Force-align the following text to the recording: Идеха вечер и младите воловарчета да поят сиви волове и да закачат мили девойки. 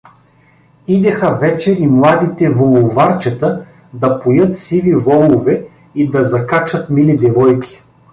Идеха 0.87 1.29
вечер 1.41 1.75
и 1.77 1.87
младите 1.87 2.49
воловарчета 2.49 3.65
да 3.93 4.19
поят 4.19 4.57
сиви 4.57 4.95
волове 4.95 5.65
и 5.95 6.09
да 6.09 6.23
закачат 6.23 6.89
мили 6.89 7.17
девойки. 7.17 7.83